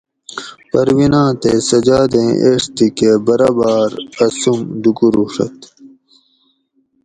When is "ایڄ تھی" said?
2.43-2.87